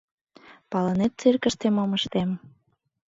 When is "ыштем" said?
1.97-2.29